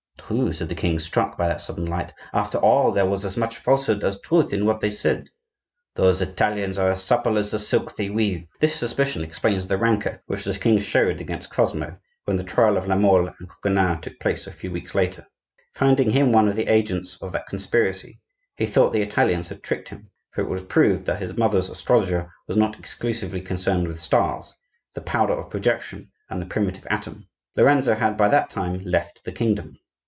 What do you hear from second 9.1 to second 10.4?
explains the rancor